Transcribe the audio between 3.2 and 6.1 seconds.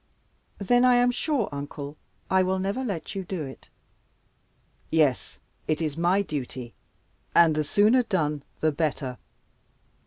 do it." "Yes, it is